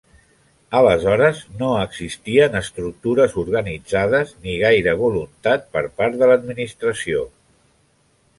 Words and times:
Aleshores, 0.77 1.41
existien 1.65 2.57
estructures 2.59 3.35
organitzades 3.43 4.33
ni 4.47 4.57
gaire 4.63 4.97
voluntat 5.03 5.69
per 5.77 5.85
part 6.01 6.19
de 6.23 6.31
l'Administració. 6.33 7.23